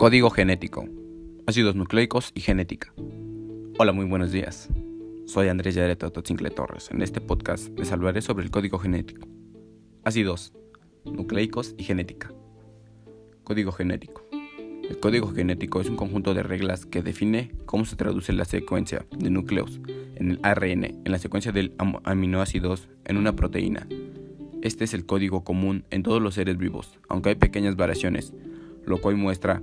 Código 0.00 0.30
genético. 0.30 0.88
Ácidos 1.46 1.76
nucleicos 1.76 2.32
y 2.34 2.40
genética. 2.40 2.90
Hola, 3.78 3.92
muy 3.92 4.06
buenos 4.06 4.32
días. 4.32 4.70
Soy 5.26 5.48
Andrés 5.48 5.74
Yareto 5.74 6.10
Totzincle 6.10 6.48
Torres. 6.48 6.90
En 6.90 7.02
este 7.02 7.20
podcast 7.20 7.68
les 7.78 7.92
hablaré 7.92 8.22
sobre 8.22 8.46
el 8.46 8.50
código 8.50 8.78
genético. 8.78 9.28
Ácidos 10.02 10.54
nucleicos 11.04 11.74
y 11.76 11.84
genética. 11.84 12.32
Código 13.44 13.72
genético. 13.72 14.26
El 14.88 14.98
código 15.00 15.34
genético 15.34 15.82
es 15.82 15.90
un 15.90 15.96
conjunto 15.96 16.32
de 16.32 16.44
reglas 16.44 16.86
que 16.86 17.02
define 17.02 17.52
cómo 17.66 17.84
se 17.84 17.96
traduce 17.96 18.32
la 18.32 18.46
secuencia 18.46 19.04
de 19.14 19.28
núcleos 19.28 19.82
en 20.14 20.30
el 20.30 20.40
ARN 20.42 20.84
en 20.84 21.12
la 21.12 21.18
secuencia 21.18 21.52
del 21.52 21.74
aminoácidos 22.04 22.88
en 23.04 23.18
una 23.18 23.36
proteína. 23.36 23.86
Este 24.62 24.84
es 24.84 24.94
el 24.94 25.04
código 25.04 25.44
común 25.44 25.84
en 25.90 26.02
todos 26.02 26.22
los 26.22 26.36
seres 26.36 26.56
vivos, 26.56 26.98
aunque 27.10 27.28
hay 27.28 27.34
pequeñas 27.34 27.76
variaciones, 27.76 28.32
lo 28.86 28.98
cual 29.02 29.16
muestra 29.16 29.62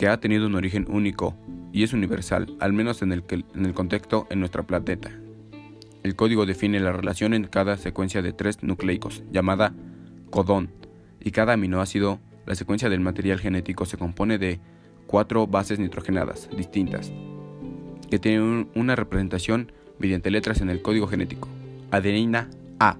que 0.00 0.08
ha 0.08 0.18
tenido 0.18 0.46
un 0.46 0.54
origen 0.54 0.86
único 0.88 1.36
y 1.74 1.82
es 1.82 1.92
universal, 1.92 2.56
al 2.58 2.72
menos 2.72 3.02
en 3.02 3.12
el, 3.12 3.22
en 3.54 3.66
el 3.66 3.74
contexto 3.74 4.26
en 4.30 4.40
nuestro 4.40 4.66
planeta. 4.66 5.10
El 6.02 6.16
código 6.16 6.46
define 6.46 6.80
la 6.80 6.90
relación 6.90 7.34
en 7.34 7.44
cada 7.44 7.76
secuencia 7.76 8.22
de 8.22 8.32
tres 8.32 8.62
nucleicos, 8.62 9.22
llamada 9.30 9.74
codón, 10.30 10.70
y 11.20 11.32
cada 11.32 11.52
aminoácido, 11.52 12.18
la 12.46 12.54
secuencia 12.54 12.88
del 12.88 13.00
material 13.00 13.40
genético 13.40 13.84
se 13.84 13.98
compone 13.98 14.38
de 14.38 14.58
cuatro 15.06 15.46
bases 15.46 15.78
nitrogenadas 15.78 16.48
distintas, 16.56 17.12
que 18.10 18.18
tienen 18.18 18.70
una 18.74 18.96
representación 18.96 19.70
mediante 19.98 20.30
letras 20.30 20.62
en 20.62 20.70
el 20.70 20.80
código 20.80 21.08
genético. 21.08 21.46
Adenina 21.90 22.48
A, 22.78 22.96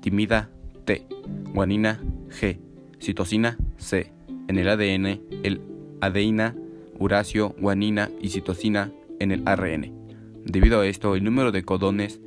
timida 0.00 0.50
T, 0.84 1.06
guanina 1.52 2.00
G, 2.28 2.58
citosina 2.98 3.56
C. 3.76 4.10
En 4.48 4.58
el 4.58 4.68
ADN, 4.68 5.20
el 5.44 5.73
adeína, 6.00 6.54
uracio, 6.98 7.54
guanina 7.58 8.10
y 8.20 8.30
citosina 8.30 8.92
en 9.20 9.32
el 9.32 9.42
ARN. 9.46 9.92
Debido 10.44 10.80
a 10.80 10.86
esto, 10.86 11.14
el 11.14 11.24
número 11.24 11.52
de 11.52 11.64
codones 11.64 12.20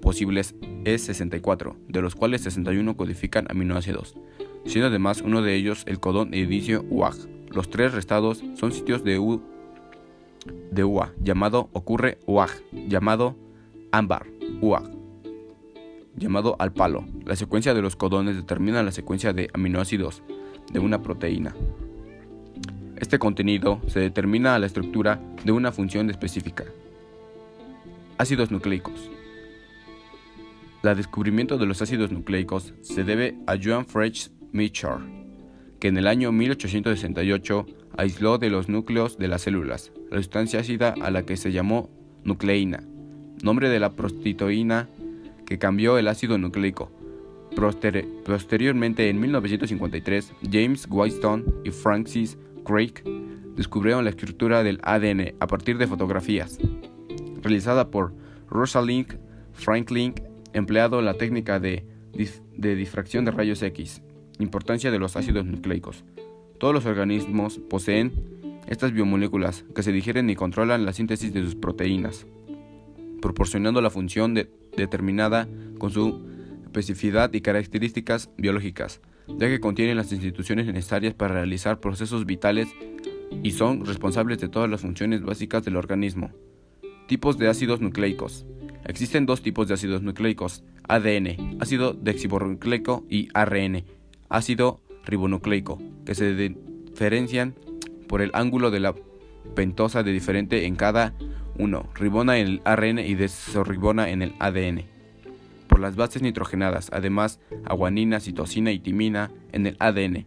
posibles 0.00 0.54
es 0.84 1.02
64, 1.02 1.76
de 1.88 2.02
los 2.02 2.14
cuales 2.14 2.42
61 2.42 2.96
codifican 2.96 3.46
aminoácidos, 3.48 4.16
siendo 4.64 4.88
además 4.88 5.22
uno 5.22 5.42
de 5.42 5.54
ellos 5.54 5.84
el 5.86 6.00
codón 6.00 6.34
edificio 6.34 6.84
UAG. 6.90 7.16
Los 7.50 7.70
tres 7.70 7.92
restados 7.92 8.42
son 8.54 8.72
sitios 8.72 9.04
de, 9.04 9.18
U, 9.18 9.42
de 10.70 10.84
UA, 10.84 11.12
llamado 11.22 11.68
ocurre 11.72 12.18
UAG, 12.26 12.50
llamado 12.88 13.36
ámbar, 13.92 14.26
UAG, 14.60 14.90
llamado 16.16 16.56
al 16.58 16.72
palo. 16.72 17.04
La 17.24 17.36
secuencia 17.36 17.74
de 17.74 17.82
los 17.82 17.96
codones 17.96 18.36
determina 18.36 18.82
la 18.82 18.92
secuencia 18.92 19.32
de 19.32 19.50
aminoácidos 19.52 20.22
de 20.72 20.78
una 20.78 21.02
proteína. 21.02 21.54
Este 23.00 23.18
contenido 23.18 23.80
se 23.88 23.98
determina 23.98 24.54
a 24.54 24.58
la 24.58 24.66
estructura 24.66 25.18
de 25.42 25.52
una 25.52 25.72
función 25.72 26.10
específica. 26.10 26.64
Ácidos 28.18 28.50
nucleicos. 28.50 29.10
El 30.82 30.96
descubrimiento 30.96 31.56
de 31.56 31.64
los 31.64 31.80
ácidos 31.80 32.12
nucleicos 32.12 32.74
se 32.82 33.02
debe 33.02 33.38
a 33.46 33.56
Joan 33.60 33.86
French 33.86 34.30
Mitchell, 34.52 34.98
que 35.80 35.88
en 35.88 35.96
el 35.96 36.06
año 36.06 36.30
1868 36.30 37.66
aisló 37.96 38.36
de 38.36 38.50
los 38.50 38.68
núcleos 38.68 39.16
de 39.16 39.28
las 39.28 39.42
células 39.42 39.92
la 40.10 40.18
sustancia 40.18 40.60
ácida 40.60 40.94
a 41.00 41.10
la 41.10 41.24
que 41.24 41.38
se 41.38 41.52
llamó 41.52 41.88
nucleína, 42.22 42.84
nombre 43.42 43.70
de 43.70 43.80
la 43.80 43.92
prostituina 43.92 44.90
que 45.46 45.58
cambió 45.58 45.96
el 45.96 46.06
ácido 46.06 46.36
nucleico. 46.36 46.92
posteriormente, 48.26 49.08
en 49.08 49.20
1953, 49.20 50.32
James 50.52 50.86
Whitestone 50.88 51.44
y 51.64 51.70
Francis 51.70 52.36
Crick 52.64 53.04
descubrieron 53.56 54.04
la 54.04 54.10
estructura 54.10 54.62
del 54.62 54.80
ADN 54.82 55.34
a 55.40 55.46
partir 55.46 55.78
de 55.78 55.86
fotografías, 55.86 56.58
realizada 57.42 57.90
por 57.90 58.14
Rosalind 58.48 59.18
Franklin, 59.52 60.14
empleado 60.52 61.02
la 61.02 61.14
técnica 61.14 61.60
de 61.60 61.84
difracción 62.56 63.24
de 63.24 63.30
rayos 63.30 63.62
X. 63.62 64.02
Importancia 64.38 64.90
de 64.90 64.98
los 64.98 65.16
ácidos 65.16 65.44
nucleicos. 65.44 66.04
Todos 66.58 66.74
los 66.74 66.86
organismos 66.86 67.58
poseen 67.58 68.12
estas 68.66 68.92
biomoléculas 68.92 69.64
que 69.74 69.82
se 69.82 69.92
digieren 69.92 70.30
y 70.30 70.36
controlan 70.36 70.84
la 70.84 70.92
síntesis 70.92 71.32
de 71.32 71.42
sus 71.42 71.54
proteínas, 71.54 72.26
proporcionando 73.20 73.80
la 73.80 73.90
función 73.90 74.34
determinada 74.76 75.48
con 75.78 75.90
su 75.90 76.22
especificidad 76.62 77.32
y 77.32 77.40
características 77.40 78.30
biológicas 78.36 79.00
ya 79.38 79.48
que 79.48 79.60
contienen 79.60 79.96
las 79.96 80.12
instituciones 80.12 80.66
necesarias 80.66 81.14
para 81.14 81.34
realizar 81.34 81.80
procesos 81.80 82.26
vitales 82.26 82.68
y 83.42 83.52
son 83.52 83.84
responsables 83.84 84.38
de 84.40 84.48
todas 84.48 84.68
las 84.68 84.80
funciones 84.80 85.22
básicas 85.22 85.64
del 85.64 85.76
organismo. 85.76 86.30
Tipos 87.06 87.38
de 87.38 87.48
ácidos 87.48 87.80
nucleicos. 87.80 88.46
Existen 88.84 89.26
dos 89.26 89.42
tipos 89.42 89.68
de 89.68 89.74
ácidos 89.74 90.02
nucleicos, 90.02 90.64
ADN, 90.88 91.58
ácido 91.60 91.92
desoxibornucleico 91.92 93.04
y 93.08 93.28
ARN, 93.34 93.84
ácido 94.28 94.80
ribonucleico, 95.04 95.78
que 96.04 96.14
se 96.14 96.34
diferencian 96.34 97.54
por 98.08 98.22
el 98.22 98.30
ángulo 98.34 98.70
de 98.70 98.80
la 98.80 98.94
pentosa 99.54 100.02
de 100.02 100.12
diferente 100.12 100.66
en 100.66 100.76
cada 100.76 101.14
uno, 101.58 101.88
ribona 101.94 102.38
en 102.38 102.46
el 102.46 102.62
ARN 102.64 102.98
y 102.98 103.14
desorribona 103.14 104.10
en 104.10 104.22
el 104.22 104.34
ADN 104.38 104.99
por 105.70 105.78
las 105.78 105.94
bases 105.94 106.20
nitrogenadas, 106.20 106.90
además 106.92 107.38
aguanina, 107.64 108.18
citosina 108.18 108.72
y 108.72 108.80
timina 108.80 109.30
en 109.52 109.68
el 109.68 109.76
ADN, 109.78 110.26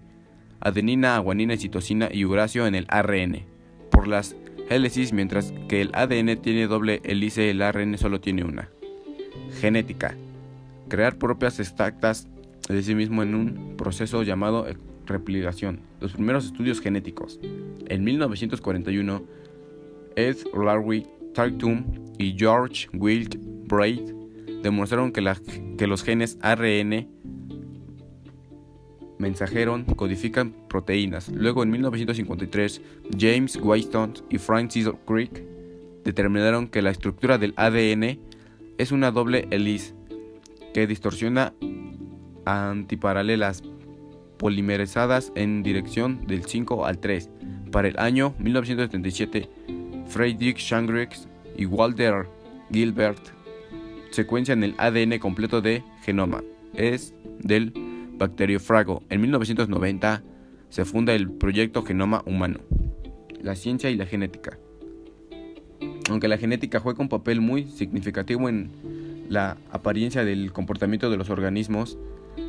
adenina, 0.61 1.17
aguanina, 1.17 1.57
citosina 1.57 2.07
y 2.11 2.23
uracio 2.23 2.65
en 2.65 2.75
el 2.75 2.85
ARN. 2.87 3.43
Por 3.91 4.07
las 4.07 4.37
hélices, 4.69 5.11
mientras 5.11 5.53
que 5.67 5.81
el 5.81 5.91
ADN 5.93 6.37
tiene 6.41 6.65
doble 6.67 7.01
hélice, 7.03 7.49
el 7.49 7.61
ARN 7.61 7.97
solo 7.97 8.21
tiene 8.21 8.45
una. 8.45 8.69
Genética. 9.59 10.15
Crear 10.87 11.17
propias 11.17 11.59
exactas 11.59 12.29
de 12.69 12.81
sí 12.81 12.95
mismo 12.95 13.21
en 13.21 13.35
un 13.35 13.75
proceso 13.75 14.23
llamado 14.23 14.65
replicación. 15.05 15.81
Los 15.99 16.13
primeros 16.13 16.45
estudios 16.45 16.79
genéticos. 16.79 17.41
En 17.87 18.05
1941, 18.05 19.23
Ed 20.15 20.37
Larry 20.55 21.05
Tartum 21.33 21.83
y 22.17 22.33
George 22.37 22.87
Wilk 22.93 23.37
Braid 23.67 24.22
demostraron 24.63 25.11
que, 25.11 25.21
los 25.87 26.03
genes 26.03 26.39
ARN 26.41 27.07
mensajero 29.19 29.85
codifican 29.95 30.53
proteínas. 30.67 31.29
Luego, 31.29 31.63
en 31.63 31.69
1953, 31.69 32.81
James 33.17 33.59
Whitestone 33.61 34.13
y 34.29 34.37
Francis 34.37 34.89
Crick 35.05 35.43
determinaron 36.03 36.67
que 36.67 36.81
la 36.81 36.89
estructura 36.89 37.37
del 37.37 37.53
ADN 37.55 38.19
es 38.77 38.91
una 38.91 39.11
doble 39.11 39.47
hélice 39.51 39.93
que 40.73 40.87
distorsiona 40.87 41.53
antiparalelas 42.45 43.63
polimerizadas 44.37 45.31
en 45.35 45.61
dirección 45.61 46.25
del 46.25 46.45
5 46.45 46.85
al 46.85 46.99
3. 46.99 47.29
Para 47.71 47.87
el 47.87 47.99
año 47.99 48.33
1977, 48.39 49.49
Friedrich 50.07 50.57
Shangrix 50.57 51.27
y 51.55 51.65
Walter 51.65 52.27
Gilbert 52.71 53.42
secuencia 54.13 54.53
en 54.53 54.63
el 54.63 54.75
ADN 54.77 55.19
completo 55.19 55.61
de 55.61 55.83
genoma. 56.03 56.43
Es 56.73 57.13
del 57.39 57.73
bacteriófago. 58.17 59.03
En 59.09 59.21
1990 59.21 60.23
se 60.69 60.85
funda 60.85 61.13
el 61.13 61.29
proyecto 61.31 61.83
Genoma 61.83 62.23
Humano. 62.25 62.59
La 63.41 63.55
ciencia 63.55 63.89
y 63.89 63.95
la 63.95 64.05
genética. 64.05 64.57
Aunque 66.09 66.27
la 66.27 66.37
genética 66.37 66.79
juega 66.79 67.01
un 67.01 67.09
papel 67.09 67.41
muy 67.41 67.65
significativo 67.65 68.49
en 68.49 68.71
la 69.29 69.57
apariencia 69.71 70.23
del 70.25 70.51
comportamiento 70.51 71.09
de 71.09 71.17
los 71.17 71.29
organismos, 71.29 71.97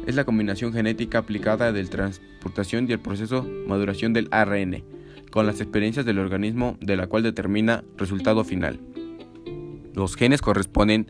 es 0.07 0.15
la 0.15 0.25
combinación 0.25 0.73
genética 0.73 1.19
aplicada 1.19 1.73
del 1.73 1.91
transportación 1.91 2.87
y 2.89 2.93
el 2.93 3.01
proceso 3.01 3.47
maduración 3.67 4.13
del 4.13 4.29
ARN, 4.31 4.83
con 5.31 5.47
las 5.47 5.61
experiencias 5.61 6.07
del 6.07 6.19
organismo 6.19 6.77
de 6.81 6.97
la 6.97 7.07
cual 7.07 7.23
determina 7.23 7.85
resultado 7.97 8.45
final. 8.45 8.79
Los 9.95 10.17
genes 10.17 10.43
corresponden 10.43 11.07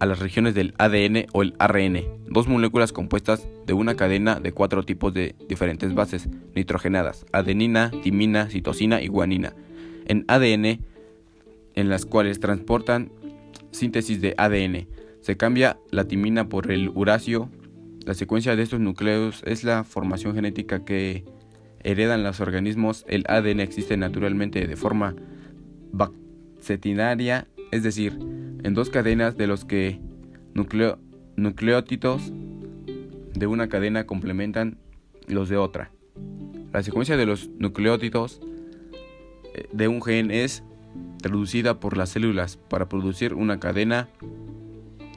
a 0.00 0.06
las 0.06 0.18
regiones 0.18 0.54
del 0.54 0.74
ADN 0.78 1.26
o 1.32 1.42
el 1.42 1.54
ARN, 1.58 2.02
dos 2.26 2.48
moléculas 2.48 2.92
compuestas 2.92 3.46
de 3.66 3.72
una 3.72 3.94
cadena 3.94 4.40
de 4.40 4.52
cuatro 4.52 4.82
tipos 4.82 5.12
de 5.12 5.34
diferentes 5.48 5.94
bases 5.94 6.28
nitrogenadas, 6.54 7.26
adenina, 7.32 7.90
timina, 8.02 8.48
citosina 8.48 9.02
y 9.02 9.08
guanina, 9.08 9.54
en 10.06 10.24
ADN, 10.28 10.80
en 11.74 11.88
las 11.88 12.06
cuales 12.06 12.40
transportan 12.40 13.12
síntesis 13.70 14.20
de 14.20 14.34
ADN. 14.36 14.88
Se 15.20 15.36
cambia 15.36 15.78
la 15.90 16.04
timina 16.04 16.48
por 16.48 16.70
el 16.72 16.88
uracio. 16.88 17.48
La 18.04 18.14
secuencia 18.14 18.56
de 18.56 18.62
estos 18.62 18.80
núcleos 18.80 19.42
es 19.46 19.62
la 19.62 19.84
formación 19.84 20.34
genética 20.34 20.84
que 20.84 21.24
heredan 21.84 22.24
los 22.24 22.40
organismos. 22.40 23.04
El 23.08 23.24
ADN 23.28 23.60
existe 23.60 23.96
naturalmente 23.96 24.66
de 24.66 24.76
forma 24.76 25.14
bacetinaria, 25.92 27.46
es 27.72 27.82
decir, 27.82 28.16
en 28.62 28.74
dos 28.74 28.90
cadenas 28.90 29.36
de 29.36 29.48
los 29.48 29.64
que 29.64 29.98
nucleótidos 31.36 32.32
de 33.34 33.46
una 33.46 33.68
cadena 33.68 34.06
complementan 34.06 34.78
los 35.26 35.48
de 35.48 35.56
otra. 35.56 35.90
La 36.72 36.82
secuencia 36.82 37.16
de 37.16 37.26
los 37.26 37.48
nucleótidos 37.58 38.40
de 39.72 39.88
un 39.88 40.02
gen 40.02 40.30
es 40.30 40.62
traducida 41.20 41.80
por 41.80 41.96
las 41.96 42.10
células 42.10 42.56
para 42.56 42.88
producir 42.88 43.34
una 43.34 43.58
cadena 43.58 44.08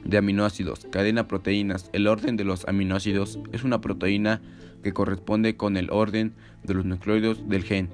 de 0.04 0.16
aminoácidos, 0.16 0.86
cadena 0.90 1.28
proteínas. 1.28 1.90
El 1.92 2.06
orden 2.06 2.36
de 2.36 2.44
los 2.44 2.66
aminoácidos 2.66 3.38
es 3.52 3.64
una 3.64 3.80
proteína 3.80 4.40
que 4.82 4.92
corresponde 4.92 5.56
con 5.56 5.76
el 5.76 5.90
orden 5.90 6.34
de 6.62 6.74
los 6.74 6.84
nucleóides 6.86 7.48
del 7.48 7.64
gen. 7.64 7.90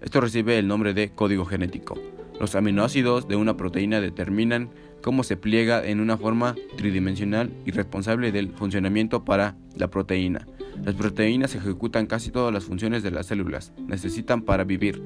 Esto 0.00 0.20
recibe 0.20 0.58
el 0.58 0.66
nombre 0.66 0.94
de 0.94 1.10
código 1.10 1.44
genético. 1.44 1.98
Los 2.40 2.54
aminoácidos 2.54 3.26
de 3.26 3.36
una 3.36 3.56
proteína 3.56 4.00
determinan 4.00 4.70
cómo 5.02 5.24
se 5.24 5.36
pliega 5.36 5.84
en 5.84 6.00
una 6.00 6.16
forma 6.16 6.54
tridimensional 6.76 7.50
y 7.64 7.72
responsable 7.72 8.32
del 8.32 8.50
funcionamiento 8.50 9.24
para 9.24 9.56
la 9.76 9.88
proteína. 9.88 10.46
Las 10.84 10.94
proteínas 10.94 11.54
ejecutan 11.54 12.06
casi 12.06 12.30
todas 12.30 12.52
las 12.52 12.64
funciones 12.64 13.02
de 13.02 13.10
las 13.10 13.26
células, 13.26 13.72
necesitan 13.86 14.42
para 14.42 14.64
vivir. 14.64 15.02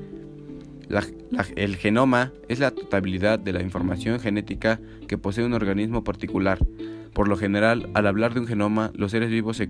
el 1.57 1.77
genoma 1.77 2.33
es 2.49 2.59
la 2.59 2.71
totalidad 2.71 3.39
de 3.39 3.53
la 3.53 3.63
información 3.63 4.21
genética 4.21 4.81
que 5.09 5.17
posee 5.17 5.45
un 5.45 5.55
organismo 5.55 6.05
particular. 6.05 6.59
Por 7.15 7.29
lo 7.29 7.37
general, 7.37 7.91
al 7.95 8.07
hablar 8.07 8.35
de 8.35 8.41
un 8.41 8.47
genoma, 8.47 8.91
los 8.95 9.11
seres 9.11 9.31
vivos 9.31 9.63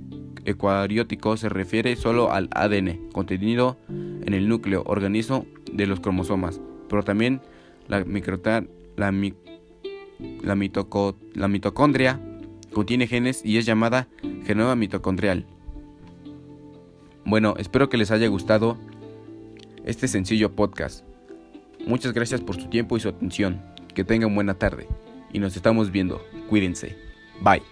eucarióticos 0.44 1.40
se 1.40 1.48
refiere 1.48 1.94
solo 1.94 2.32
al 2.32 2.48
ADN 2.52 3.10
contenido 3.12 3.78
en 3.88 4.34
el 4.34 4.48
núcleo 4.48 4.82
organismo 4.86 5.46
de 5.72 5.86
los 5.86 6.00
cromosomas, 6.00 6.60
pero 6.92 7.02
también 7.02 7.40
la, 7.88 8.00
la, 8.00 8.64
la, 10.44 10.54
la 11.34 11.48
mitocondria 11.48 12.20
contiene 12.74 13.06
genes 13.06 13.42
y 13.46 13.56
es 13.56 13.64
llamada 13.64 14.08
genoma 14.44 14.76
mitocondrial. 14.76 15.46
Bueno, 17.24 17.54
espero 17.56 17.88
que 17.88 17.96
les 17.96 18.10
haya 18.10 18.28
gustado 18.28 18.76
este 19.86 20.06
sencillo 20.06 20.54
podcast. 20.54 21.02
Muchas 21.86 22.12
gracias 22.12 22.42
por 22.42 22.60
su 22.60 22.68
tiempo 22.68 22.98
y 22.98 23.00
su 23.00 23.08
atención. 23.08 23.62
Que 23.94 24.04
tengan 24.04 24.34
buena 24.34 24.52
tarde. 24.52 24.86
Y 25.32 25.38
nos 25.38 25.56
estamos 25.56 25.90
viendo. 25.90 26.20
Cuídense. 26.50 26.94
Bye. 27.40 27.71